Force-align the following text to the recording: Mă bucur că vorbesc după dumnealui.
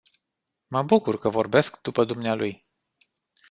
Mă 0.67 0.83
bucur 0.83 1.17
că 1.19 1.29
vorbesc 1.29 1.81
după 1.81 2.03
dumnealui. 2.03 2.63